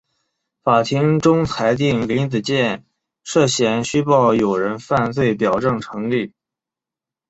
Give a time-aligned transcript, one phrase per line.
[0.63, 2.83] 法庭终裁定林子健
[3.23, 6.33] 涉嫌虚报有人犯罪表证成立。